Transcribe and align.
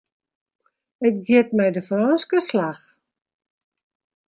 It 1.09 1.15
giet 1.27 1.49
mei 1.57 1.69
de 1.75 1.83
Frânske 1.89 2.39
slach. 2.47 2.83